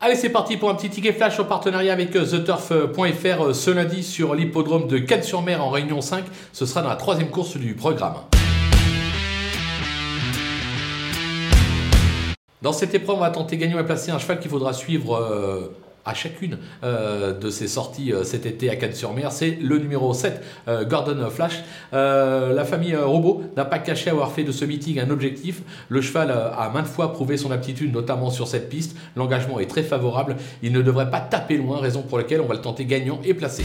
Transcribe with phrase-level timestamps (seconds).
[0.00, 3.70] Allez, c'est parti pour un petit ticket flash en partenariat avec euh, TheTurf.fr euh, ce
[3.72, 6.24] lundi sur l'hippodrome de Cannes-sur-Mer en Réunion 5.
[6.52, 8.14] Ce sera dans la troisième course du programme.
[12.62, 15.76] Dans cette épreuve, on va tenter gagnant et placer un cheval qu'il faudra suivre euh,
[16.08, 19.30] à chacune euh, de ses sorties euh, cet été à Cannes-sur-Mer.
[19.30, 20.42] C'est le numéro 7,
[20.88, 21.62] Gordon Flash.
[21.92, 25.62] la famille Robot n'a pas caché avoir fait de ce meeting un objectif.
[25.88, 28.96] Le cheval a maintes fois prouvé son aptitude, notamment sur cette piste.
[29.16, 30.36] L'engagement est très favorable.
[30.62, 33.34] Il ne devrait pas taper loin, raison pour laquelle on va le tenter gagnant et
[33.34, 33.64] placé.